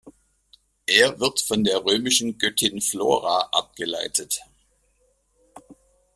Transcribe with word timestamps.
Er 0.87 1.19
wird 1.19 1.41
von 1.41 1.63
der 1.63 1.85
römischen 1.85 2.39
Göttin 2.39 2.81
Flora 2.81 3.47
abgeleitet. 3.51 4.41